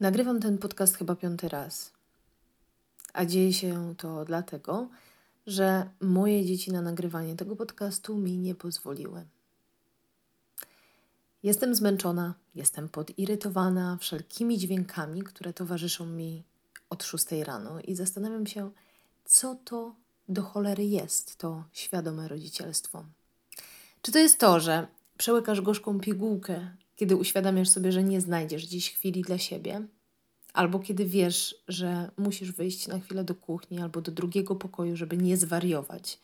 [0.00, 1.92] Nagrywam ten podcast chyba piąty raz.
[3.12, 4.88] A dzieje się to dlatego,
[5.46, 9.24] że moje dzieci na nagrywanie tego podcastu mi nie pozwoliły.
[11.42, 16.42] Jestem zmęczona, jestem podirytowana wszelkimi dźwiękami, które towarzyszą mi
[16.90, 18.70] od 6 rano i zastanawiam się,
[19.24, 19.94] co to
[20.28, 23.04] do cholery jest to świadome rodzicielstwo.
[24.02, 24.86] Czy to jest to, że
[25.18, 29.86] przełykasz gorzką pigułkę, kiedy uświadamiasz sobie, że nie znajdziesz dziś chwili dla siebie,
[30.52, 35.16] albo kiedy wiesz, że musisz wyjść na chwilę do kuchni albo do drugiego pokoju, żeby
[35.16, 36.18] nie zwariować.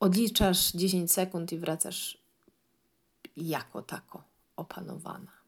[0.00, 2.18] Odliczasz 10 sekund i wracasz
[3.36, 4.22] jako tako
[4.56, 5.40] opanowana.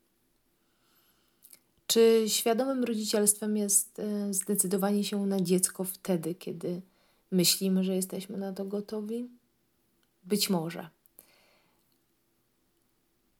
[1.86, 6.82] Czy świadomym rodzicielstwem jest e, zdecydowanie się na dziecko wtedy, kiedy
[7.30, 9.28] myślimy, że jesteśmy na to gotowi?
[10.24, 10.90] Być może.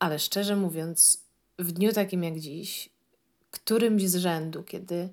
[0.03, 1.25] Ale szczerze mówiąc,
[1.59, 2.89] w dniu takim jak dziś,
[3.51, 5.09] którymś z rzędu, kiedy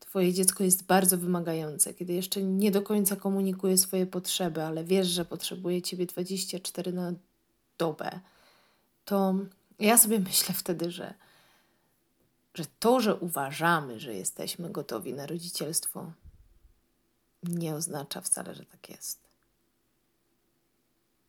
[0.00, 5.06] Twoje dziecko jest bardzo wymagające, kiedy jeszcze nie do końca komunikuje swoje potrzeby, ale wiesz,
[5.06, 7.12] że potrzebuje Ciebie 24 na
[7.78, 8.20] dobę,
[9.04, 9.34] to
[9.78, 11.14] ja sobie myślę wtedy, że,
[12.54, 16.12] że to, że uważamy, że jesteśmy gotowi na rodzicielstwo,
[17.42, 19.18] nie oznacza wcale, że tak jest.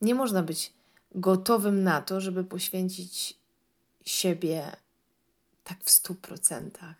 [0.02, 0.78] Nie można być
[1.15, 3.39] gotowym na to, żeby poświęcić
[4.05, 4.71] siebie
[5.63, 6.95] tak w stu procentach,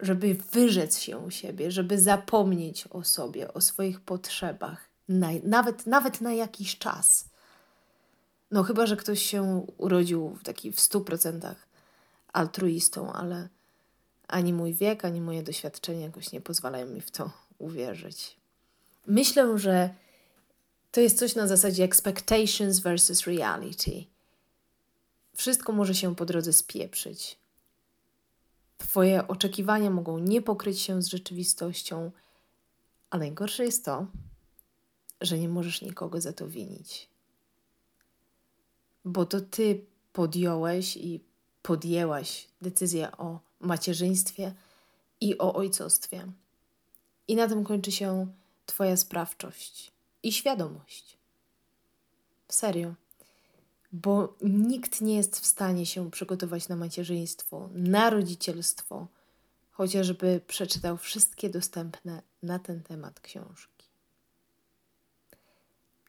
[0.00, 6.32] żeby wyrzec się siebie, żeby zapomnieć o sobie, o swoich potrzebach, na, nawet, nawet na
[6.32, 7.28] jakiś czas.
[8.50, 11.68] No, chyba, że ktoś się urodził w taki w stu procentach
[12.32, 13.48] altruistą, ale
[14.28, 18.36] ani mój wiek, ani moje doświadczenia jakoś nie pozwalają mi w to uwierzyć.
[19.06, 19.94] Myślę, że
[20.90, 24.04] to jest coś na zasadzie expectations versus reality.
[25.36, 27.38] Wszystko może się po drodze spieprzyć.
[28.78, 32.10] Twoje oczekiwania mogą nie pokryć się z rzeczywistością,
[33.10, 34.06] a najgorsze jest to,
[35.20, 37.08] że nie możesz nikogo za to winić.
[39.04, 41.20] Bo to ty podjąłeś i
[41.62, 44.54] podjęłaś decyzję o macierzyństwie
[45.20, 46.32] i o ojcostwie.
[47.28, 48.26] I na tym kończy się
[48.66, 49.92] Twoja sprawczość
[50.22, 51.16] i świadomość.
[52.48, 52.94] Serio
[53.92, 59.06] bo nikt nie jest w stanie się przygotować na macierzyństwo, na rodzicielstwo,
[59.70, 63.86] chociażby przeczytał wszystkie dostępne na ten temat książki.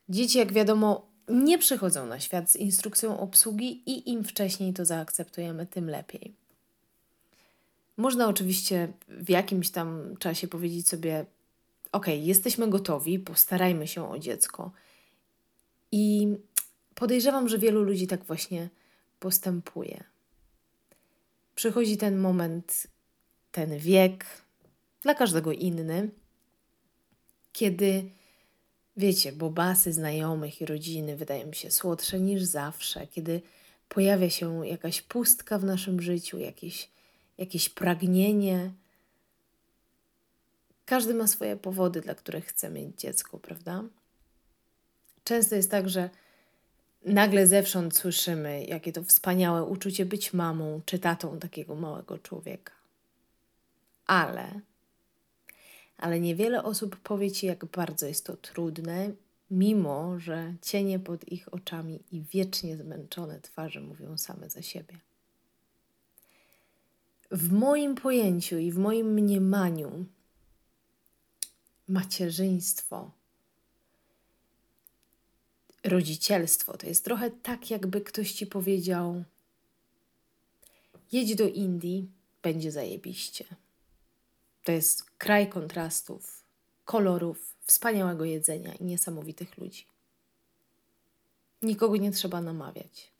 [0.09, 5.65] Dzieci, jak wiadomo, nie przychodzą na świat z instrukcją obsługi i im wcześniej to zaakceptujemy,
[5.65, 6.35] tym lepiej.
[7.97, 11.25] Można oczywiście w jakimś tam czasie powiedzieć sobie:
[11.91, 14.71] OK, jesteśmy gotowi, postarajmy się o dziecko.
[15.91, 16.35] I
[17.01, 18.69] Podejrzewam, że wielu ludzi tak właśnie
[19.19, 20.03] postępuje.
[21.55, 22.87] Przychodzi ten moment,
[23.51, 24.25] ten wiek,
[25.01, 26.09] dla każdego inny,
[27.53, 28.09] kiedy
[28.97, 33.41] wiecie, bobasy znajomych i rodziny wydają mi się słodsze niż zawsze, kiedy
[33.89, 36.89] pojawia się jakaś pustka w naszym życiu, jakieś,
[37.37, 38.71] jakieś pragnienie.
[40.91, 43.83] Każdy ma swoje powody, dla których chce mieć dziecko, prawda?
[45.23, 46.09] Często jest tak, że
[47.05, 52.73] nagle zewsząd słyszymy, jakie to wspaniałe uczucie być mamą czy tatą takiego małego człowieka.
[54.05, 54.61] Ale,
[55.97, 59.11] ale niewiele osób powie ci, jak bardzo jest to trudne,
[59.51, 64.97] mimo że cienie pod ich oczami i wiecznie zmęczone twarze mówią same za siebie.
[67.31, 70.05] W moim pojęciu i w moim mniemaniu
[71.87, 73.11] macierzyństwo
[75.83, 79.23] rodzicielstwo to jest trochę tak, jakby ktoś ci powiedział:
[81.11, 82.09] jedź do Indii,
[82.43, 83.45] będzie zajebiście.
[84.63, 86.43] To jest kraj kontrastów,
[86.85, 89.85] kolorów, wspaniałego jedzenia i niesamowitych ludzi.
[91.61, 93.11] Nikogo nie trzeba namawiać.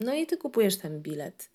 [0.00, 1.50] No i ty kupujesz ten bilet,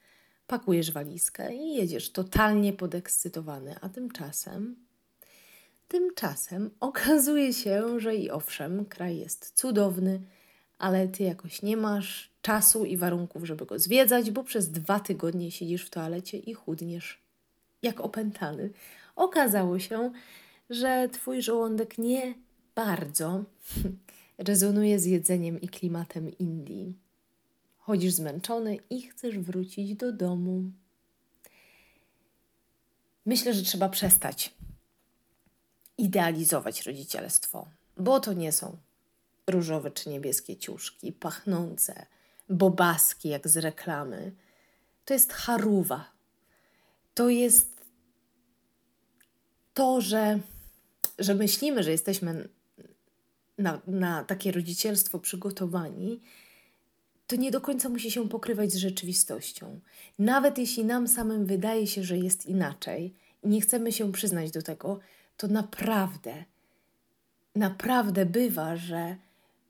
[0.48, 4.76] pakujesz walizkę i jedziesz totalnie podekscytowany, a tymczasem
[5.88, 10.22] Tymczasem okazuje się, że i owszem, kraj jest cudowny,
[10.78, 15.52] ale ty jakoś nie masz czasu i warunków, żeby go zwiedzać, bo przez dwa tygodnie
[15.52, 17.24] siedzisz w toalecie i chudniesz
[17.82, 18.70] jak opętany.
[19.16, 20.12] Okazało się,
[20.70, 22.34] że twój żołądek nie
[22.76, 23.44] bardzo
[24.38, 26.98] rezonuje z jedzeniem i klimatem Indii.
[27.78, 30.64] Chodzisz zmęczony i chcesz wrócić do domu.
[33.26, 34.54] Myślę, że trzeba przestać
[35.98, 37.68] idealizować rodzicielstwo,
[37.98, 38.78] bo to nie są
[39.48, 42.06] różowe czy niebieskie ciuszki, pachnące,
[42.50, 44.32] bobaski jak z reklamy.
[45.06, 46.12] To jest charuwa.
[47.14, 47.74] to jest
[49.74, 50.40] to, że,
[51.20, 52.50] że myślimy, że jesteśmy
[53.58, 56.20] na, na takie rodzicielstwo przygotowani,
[57.28, 59.80] to nie do końca musi się pokrywać z rzeczywistością.
[60.20, 63.14] Nawet jeśli nam samym wydaje się, że jest inaczej
[63.44, 65.00] i nie chcemy się przyznać do tego,
[65.38, 66.46] to naprawdę,
[67.56, 69.16] naprawdę bywa, że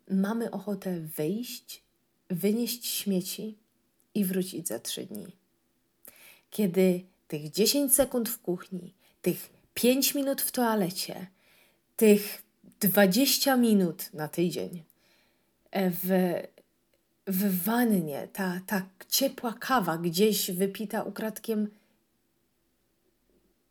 [0.10, 1.83] mamy ochotę wyjść,
[2.30, 3.57] wynieść śmieci
[4.15, 5.27] i wrócić za trzy dni.
[6.50, 11.27] Kiedy tych 10 sekund w kuchni, tych 5 minut w toalecie,
[11.95, 12.44] tych
[12.80, 14.83] 20 minut na tydzień
[15.71, 16.33] e, w,
[17.27, 21.69] w wannie, ta, ta ciepła kawa gdzieś wypita ukradkiem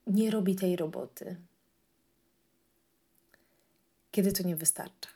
[0.06, 1.36] nie robi tej roboty.
[4.12, 5.08] Kiedy to nie wystarcza.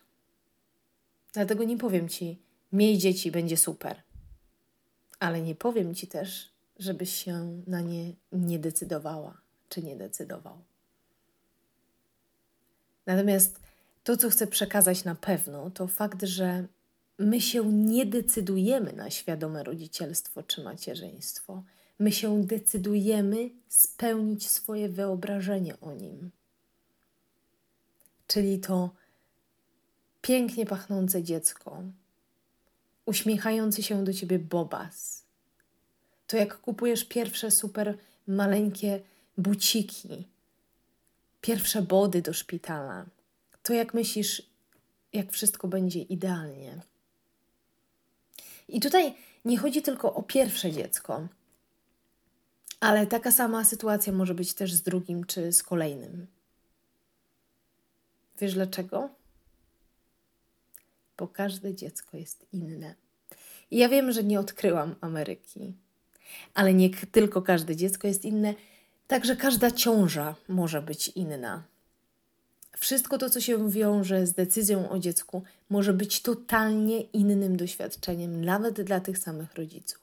[1.33, 2.39] Dlatego nie powiem ci,
[2.73, 4.03] miej dzieci, będzie super.
[5.19, 10.59] Ale nie powiem ci też, żebyś się na nie nie decydowała, czy nie decydował.
[13.07, 13.61] Natomiast
[14.05, 16.67] to, co chcę przekazać na pewno, to fakt, że
[17.19, 21.63] my się nie decydujemy na świadome rodzicielstwo czy macierzyństwo.
[21.99, 26.31] My się decydujemy spełnić swoje wyobrażenie o nim.
[28.27, 28.91] Czyli to
[30.23, 31.83] pięknie pachnące dziecko,
[33.07, 35.25] uśmiechający się do ciebie bobas.
[36.27, 39.01] To jak kupujesz pierwsze super maleńkie
[39.39, 40.27] buciki,
[41.41, 43.07] pierwsze body do szpitala.
[43.63, 44.43] To jak myślisz,
[45.13, 46.81] jak wszystko będzie idealnie.
[48.69, 49.15] I tutaj
[49.45, 51.29] nie chodzi tylko o pierwsze dziecko,
[52.81, 56.27] ale taka sama sytuacja może być też z drugim czy z kolejnym.
[58.41, 59.09] Wiesz dlaczego?
[61.19, 62.95] Bo każde dziecko jest inne.
[63.71, 65.75] I ja wiem, że nie odkryłam Ameryki,
[66.55, 68.55] ale nie tylko każde dziecko jest inne,
[69.09, 71.63] także każda ciąża może być inna.
[72.77, 78.83] Wszystko to, co się wiąże z decyzją o dziecku, może być totalnie innym doświadczeniem, nawet
[78.83, 80.01] dla tych samych rodziców.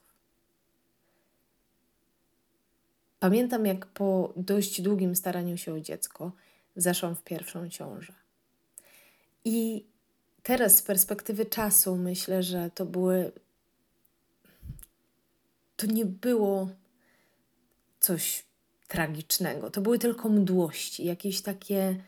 [3.19, 6.31] Pamiętam, jak po dość długim staraniu się o dziecko
[6.75, 8.23] zaszłam w pierwszą ciążę.
[9.45, 9.86] I
[10.44, 13.31] teraz z perspektywy czasu myślę, że to były.
[15.75, 16.69] To nie było
[18.00, 18.45] coś
[18.88, 19.72] tragicznego.
[19.72, 22.04] To były tylko mdłości, jakieś takie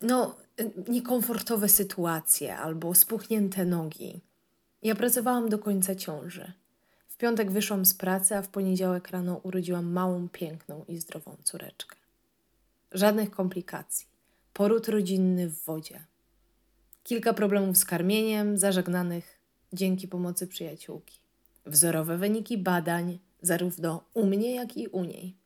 [0.00, 0.36] no,
[0.88, 4.20] niekomfortowe sytuacje albo spuchnięte nogi.
[4.82, 6.52] Ja pracowałam do końca ciąży.
[7.08, 11.96] W piątek wyszłam z pracy, a w poniedziałek rano urodziłam małą, piękną i zdrową córeczkę.
[12.92, 14.06] Żadnych komplikacji.
[14.52, 16.04] Poród rodzinny w wodzie.
[17.02, 19.40] Kilka problemów z karmieniem, zażegnanych
[19.72, 21.18] dzięki pomocy przyjaciółki.
[21.66, 25.36] Wzorowe wyniki badań, zarówno u mnie, jak i u niej.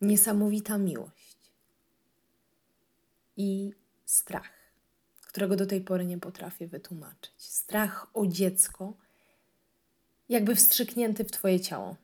[0.00, 1.36] Niesamowita miłość
[3.36, 3.72] i
[4.04, 4.50] strach,
[5.20, 7.32] którego do tej pory nie potrafię wytłumaczyć.
[7.36, 8.94] Strach o dziecko,
[10.28, 11.96] jakby wstrzyknięty w Twoje ciało.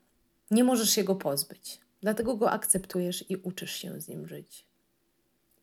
[0.51, 4.65] Nie możesz się go pozbyć, dlatego go akceptujesz i uczysz się z nim żyć.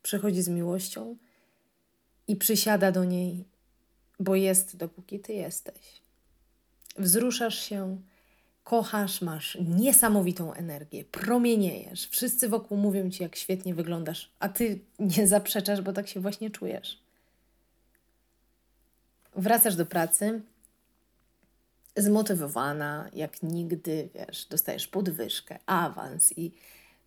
[0.03, 1.17] Przychodzi z miłością
[2.27, 3.45] i przysiada do niej,
[4.19, 6.01] bo jest, dopóki Ty jesteś.
[6.97, 7.97] Wzruszasz się
[8.63, 12.07] kochasz, masz niesamowitą energię, promieniejesz.
[12.07, 16.49] Wszyscy wokół mówią ci, jak świetnie wyglądasz, a ty nie zaprzeczasz, bo tak się właśnie
[16.49, 16.99] czujesz.
[19.35, 20.41] Wracasz do pracy
[21.97, 26.51] zmotywowana, jak nigdy, wiesz, dostajesz podwyżkę, awans i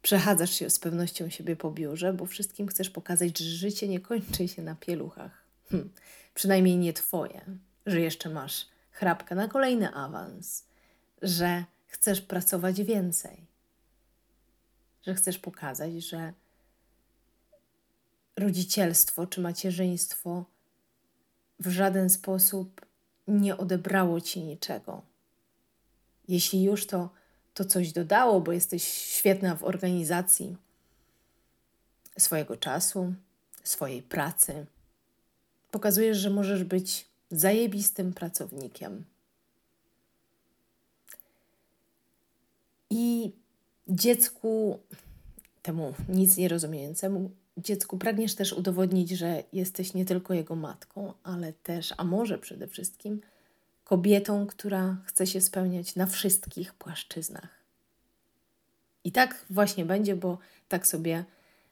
[0.02, 4.48] przechadzasz się z pewnością siebie po biurze, bo wszystkim chcesz pokazać, że życie nie kończy
[4.48, 5.44] się na pieluchach.
[5.70, 5.90] Hm,
[6.34, 7.40] przynajmniej nie twoje,
[7.86, 10.68] że jeszcze masz chrapkę na kolejny awans
[11.22, 13.46] że chcesz pracować więcej,
[15.06, 16.32] że chcesz pokazać, że
[18.36, 20.44] rodzicielstwo czy macierzyństwo
[21.60, 22.86] w żaden sposób
[23.28, 25.02] nie odebrało ci niczego.
[26.28, 27.10] Jeśli już to,
[27.58, 30.56] to coś dodało, bo jesteś świetna w organizacji
[32.18, 33.14] swojego czasu,
[33.64, 34.66] swojej pracy,
[35.70, 39.04] pokazujesz, że możesz być zajebistym pracownikiem.
[42.90, 43.32] I
[43.88, 44.78] dziecku,
[45.62, 51.52] temu nic nie rozumiejącemu, dziecku pragniesz też udowodnić, że jesteś nie tylko jego matką, ale
[51.52, 53.20] też, a może przede wszystkim,
[53.88, 57.48] kobietą, która chce się spełniać na wszystkich płaszczyznach.
[59.04, 61.24] I tak właśnie będzie, bo tak sobie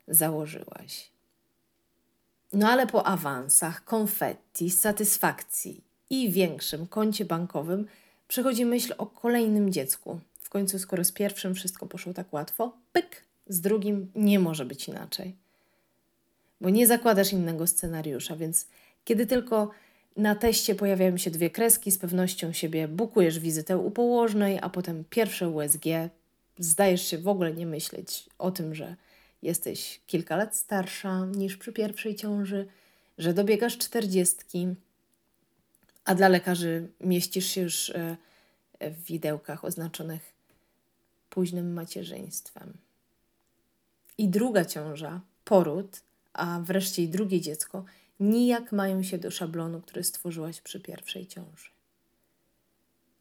[0.09, 1.11] założyłaś.
[2.53, 5.81] No ale po awansach, konfetti, satysfakcji
[6.11, 7.87] i większym koncie bankowym
[8.29, 13.25] przychodzi myśl o kolejnym dziecku, W końcu, skoro z pierwszym wszystko poszło tak łatwo, pyk,
[13.49, 15.35] z drugim nie może być inaczej.
[16.61, 18.67] Bo nie zakładasz innego scenariusza, więc
[19.05, 19.71] kiedy tylko
[20.17, 25.05] na teście pojawiają się dwie kreski, z pewnością siebie bukujesz wizytę u położnej, a potem
[25.11, 25.85] pierwsze USG.
[26.59, 28.97] Zdajesz się w ogóle nie myśleć o tym, że
[29.43, 32.67] jesteś kilka lat starsza niż przy pierwszej ciąży,
[33.19, 34.69] że dobiegasz czterdziestki,
[36.05, 38.17] a dla lekarzy mieścisz się już e,
[38.81, 40.33] w widełkach oznaczonych
[41.31, 42.73] późnym macierzyństwem.
[44.19, 46.01] I druga ciąża, poród,
[46.33, 47.85] a wreszcie i drugie dziecko
[48.21, 51.71] nijak mają się do szablonu, który stworzyłaś przy pierwszej ciąży.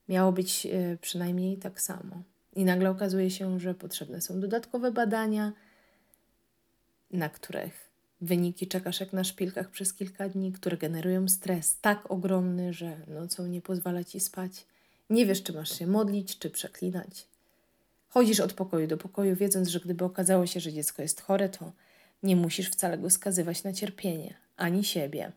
[0.10, 2.24] Miało być e, przynajmniej tak samo.
[2.56, 5.54] I nagle okazuje się, że potrzebne są dodatkowe badania,
[7.12, 7.90] na których
[8.22, 13.48] wyniki czekasz jak na szpilkach przez kilka dni, które generują stres tak ogromny, że nocą
[13.48, 14.66] nie pozwala ci spać.
[15.10, 17.28] Nie wiesz, czy masz się modlić, czy przeklinać.
[18.10, 21.72] Chodzisz od pokoju do pokoju, wiedząc, że gdyby okazało się, że dziecko jest chore, to
[22.24, 25.32] nie musisz wcale go skazywać na cierpienie, ani siebie,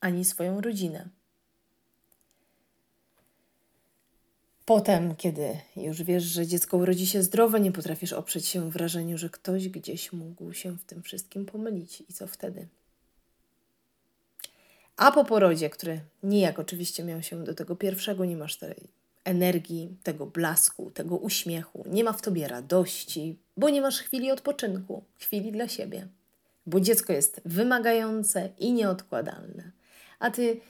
[0.00, 1.08] ani swoją rodzinę.
[4.64, 9.30] Potem, kiedy już wiesz, że dziecko urodzi się zdrowe, nie potrafisz oprzeć się wrażeniu, że
[9.30, 12.02] ktoś gdzieś mógł się w tym wszystkim pomylić.
[12.08, 12.68] I co wtedy?
[14.96, 18.88] A po porodzie, który nijak oczywiście miał się do tego pierwszego, nie masz tej
[19.24, 25.04] energii, tego blasku, tego uśmiechu, nie ma w tobie radości, bo nie masz chwili odpoczynku,
[25.18, 26.08] chwili dla siebie,
[26.68, 29.70] bo dziecko jest wymagające i nieodkładalne,
[30.18, 30.60] a ty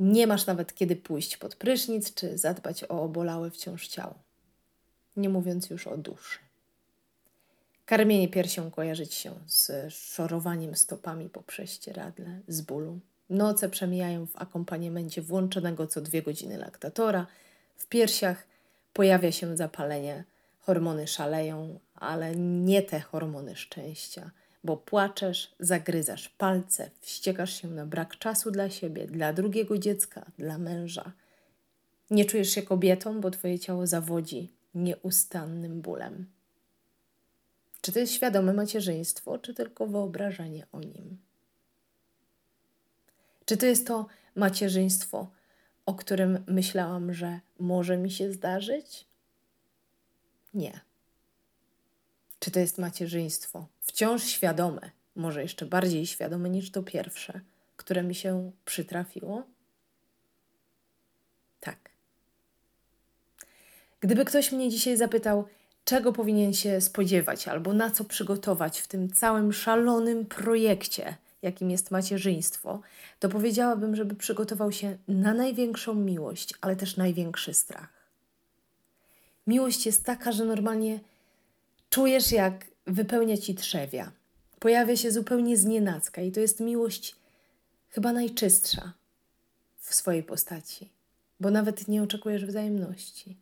[0.00, 4.14] nie masz nawet kiedy pójść pod prysznic czy zadbać o obolałe wciąż ciało.
[5.16, 6.38] Nie mówiąc już o duszy.
[7.86, 13.00] Karmienie piersią kojarzyć się z szorowaniem stopami po prześcieradle, z bólu.
[13.30, 17.26] Noce przemijają w akompaniamencie włączonego co dwie godziny laktatora.
[17.76, 18.46] W piersiach
[18.92, 20.24] pojawia się zapalenie,
[20.58, 24.30] hormony szaleją, ale nie te hormony szczęścia–
[24.64, 30.58] bo płaczesz, zagryzasz palce, wściekasz się na brak czasu dla siebie, dla drugiego dziecka, dla
[30.58, 31.12] męża.
[32.10, 36.26] Nie czujesz się kobietą, bo twoje ciało zawodzi nieustannym bólem.
[37.80, 41.18] Czy to jest świadome macierzyństwo, czy tylko wyobrażenie o nim?
[43.44, 45.30] Czy to jest to macierzyństwo,
[45.86, 49.06] o którym myślałam, że może mi się zdarzyć?
[50.54, 50.80] Nie.
[52.42, 57.40] Czy to jest macierzyństwo wciąż świadome, może jeszcze bardziej świadome niż to pierwsze,
[57.76, 59.42] które mi się przytrafiło?
[61.60, 61.78] Tak.
[64.00, 65.44] Gdyby ktoś mnie dzisiaj zapytał,
[65.84, 71.90] czego powinien się spodziewać albo na co przygotować w tym całym szalonym projekcie, jakim jest
[71.90, 72.80] macierzyństwo,
[73.20, 78.02] to powiedziałabym, żeby przygotował się na największą miłość, ale też największy strach.
[79.46, 81.00] Miłość jest taka, że normalnie
[81.92, 84.12] Czujesz, jak wypełnia ci trzewia.
[84.58, 87.16] Pojawia się zupełnie znienacka i to jest miłość
[87.88, 88.92] chyba najczystsza
[89.78, 90.90] w swojej postaci,
[91.40, 93.36] bo nawet nie oczekujesz wzajemności.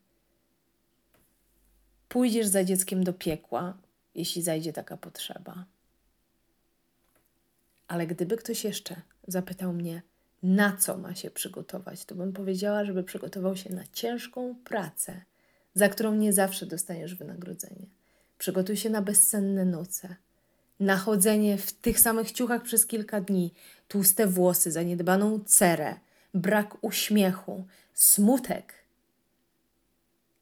[2.09, 3.78] Pójdziesz za dzieckiem do piekła,
[4.14, 5.64] jeśli zajdzie taka potrzeba.
[7.88, 10.02] Ale gdyby ktoś jeszcze zapytał mnie,
[10.42, 15.23] na co ma się przygotować, to bym powiedziała, żeby przygotował się na ciężką pracę,
[15.75, 18.00] za którą nie zawsze dostaniesz wynagrodzenie
[18.41, 20.17] Przygotuj się na bezsenne noce,
[20.81, 23.55] na chodzenie w tych samych ciuchach przez kilka dni,
[23.89, 25.95] tłuste włosy, zaniedbaną cerę,
[26.35, 28.75] brak uśmiechu, smutek.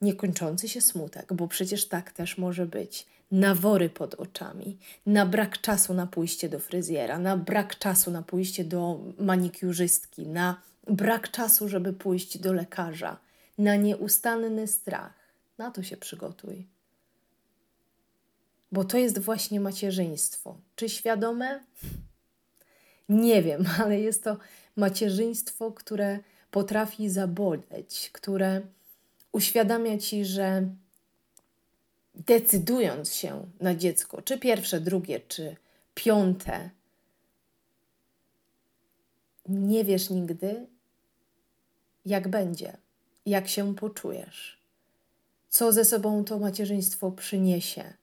[0.01, 3.07] Niekończący się smutek, bo przecież tak też może być.
[3.31, 8.65] Nawory pod oczami, na brak czasu na pójście do fryzjera, na brak czasu na pójście
[8.65, 13.17] do manikiurzystki, na brak czasu, żeby pójść do lekarza,
[13.59, 15.15] na nieustanny strach.
[15.59, 16.78] Na to się przygotuj
[18.73, 20.57] bo to jest właśnie macierzyństwo.
[20.77, 21.65] Czy świadome?
[23.09, 24.37] Nie wiem, ale jest to
[24.77, 26.19] macierzyństwo, które
[26.51, 28.61] potrafi zaboleć, które
[29.33, 30.69] uświadamia ci, że
[32.15, 35.57] decydując się na dziecko, czy pierwsze, drugie, czy
[35.95, 36.71] piąte,
[39.49, 40.67] nie wiesz nigdy,
[42.07, 42.77] jak będzie,
[43.27, 44.59] jak się poczujesz,
[45.49, 47.95] co ze sobą to macierzyństwo przyniesie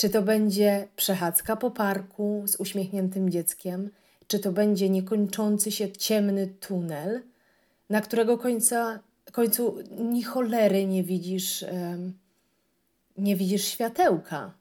[0.00, 3.90] czy to będzie przechadzka po parku z uśmiechniętym dzieckiem,
[4.26, 7.22] czy to będzie niekończący się ciemny tunel,
[7.90, 9.00] na którego końca,
[9.32, 11.64] końcu ni cholery nie widzisz,
[13.18, 14.54] nie widzisz światełka.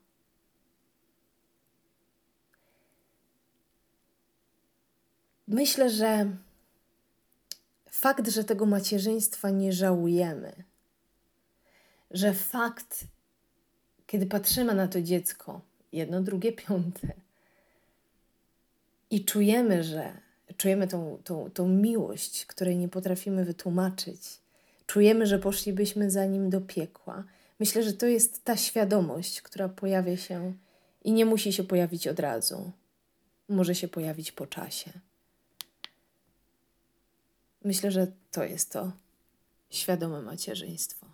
[5.48, 6.32] Myślę, że
[7.90, 10.64] fakt, że tego macierzyństwa nie żałujemy,
[12.12, 13.04] że fakt,
[14.10, 15.62] kiedy patrzymy na to dziecko,
[15.92, 17.08] jedno, drugie, piąte,
[19.12, 20.14] i czujemy, że
[20.58, 24.22] czujemy tą, tą, tą miłość, której nie potrafimy wytłumaczyć,
[24.88, 27.24] czujemy, że poszlibyśmy za nim do piekła.
[27.60, 30.54] Myślę, że to jest ta świadomość, która pojawia się
[31.04, 32.72] i nie musi się pojawić od razu.
[33.50, 34.92] Może się pojawić po czasie.
[37.64, 38.92] Myślę, że to jest to
[39.70, 41.10] świadome macierzyństwo.